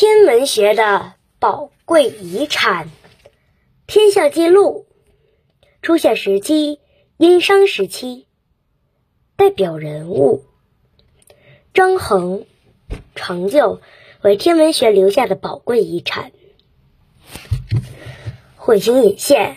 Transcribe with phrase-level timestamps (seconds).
[0.00, 2.88] 天文学的宝贵遗产，
[3.88, 4.86] 天象记录
[5.82, 6.78] 出现时期：
[7.16, 8.28] 殷商时期。
[9.34, 10.44] 代表人物：
[11.74, 12.44] 张衡，
[13.16, 13.80] 成就
[14.22, 16.30] 为天文学留下的宝贵遗产。
[18.56, 19.56] 彗星隐现，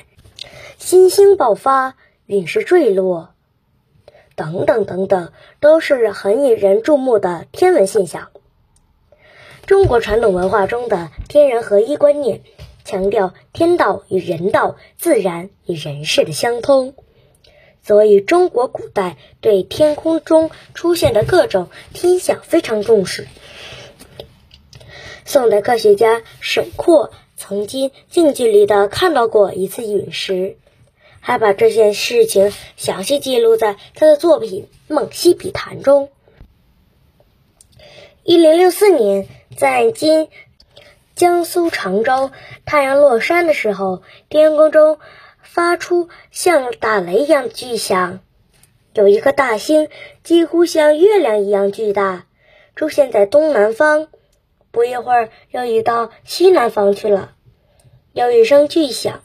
[0.80, 1.96] 新星爆发，
[2.26, 3.36] 陨石坠落，
[4.36, 8.32] 等等等等，都是很引人注目的天文现象。
[9.66, 12.42] 中国传统文化中的天人合一观念，
[12.84, 16.94] 强调天道与人道、自然与人事的相通，
[17.82, 23.28] 所以中国古代对天空中出现的各种天象非常重视。
[25.24, 30.58] 宋代科学家沈括曾经近距离的看到过一次陨石，
[31.22, 36.10] 还把这件事情详细记录在他的作品《梦溪笔谈》中。
[38.24, 39.30] 一零六四年。
[39.62, 40.28] 在今
[41.14, 42.32] 江苏常州，
[42.66, 44.98] 太阳落山的时候，天空中
[45.44, 48.22] 发出像打雷一样的巨响，
[48.96, 49.88] 有一颗大星
[50.24, 52.26] 几乎像月亮一样巨大，
[52.76, 54.08] 出现在东南方。
[54.72, 57.36] 不一会儿，又移到西南方去了。
[58.14, 59.22] 又一声巨响，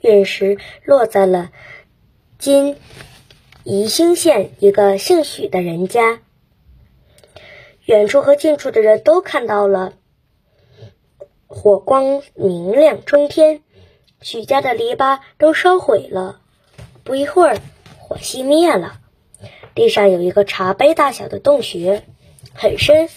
[0.00, 1.52] 陨石落在了
[2.40, 2.76] 今
[3.62, 6.23] 宜兴县一个姓许的人家。
[7.86, 9.92] 远处和近处的人都看到了
[11.46, 13.62] 火光明亮冲天，
[14.22, 16.40] 许家的篱笆都烧毁了。
[17.04, 17.58] 不一会儿，
[17.98, 19.00] 火熄灭了，
[19.74, 22.04] 地上有一个茶杯大小的洞穴，
[22.54, 23.08] 很深。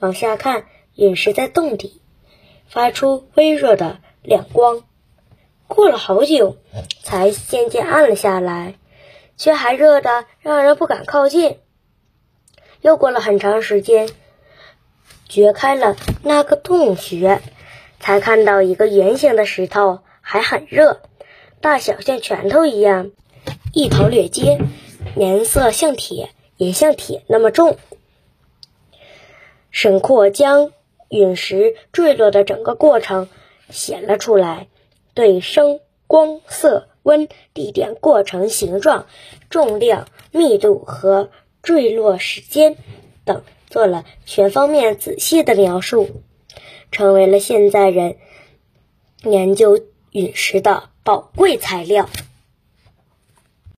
[0.00, 2.02] 往下看，陨石在洞底
[2.66, 4.82] 发出微弱的亮光。
[5.68, 6.56] 过了好久，
[7.02, 8.74] 才渐渐暗了下来，
[9.36, 11.58] 却还热得让人不敢靠近。
[12.80, 14.08] 又过了很长时间，
[15.28, 17.40] 掘开了那个洞穴，
[17.98, 21.00] 才看到一个圆形的石头，还很热，
[21.60, 23.10] 大小像拳头一样，
[23.72, 24.60] 一头略尖，
[25.16, 27.76] 颜色像铁，也像铁那么重。
[29.70, 30.72] 沈括将
[31.08, 33.28] 陨石坠落的整个过程
[33.68, 34.68] 写了出来，
[35.12, 39.06] 对声、光、色、温、地点、过程、形状、
[39.50, 41.30] 重量、密度和。
[41.66, 42.76] 坠落时间
[43.24, 46.22] 等做了全方面仔细的描述，
[46.92, 48.18] 成为了现在人
[49.24, 49.80] 研究
[50.12, 52.08] 陨石的宝贵材料。